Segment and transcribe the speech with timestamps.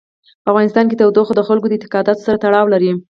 [0.43, 2.91] په افغانستان کې تودوخه د خلکو د اعتقاداتو سره تړاو لري.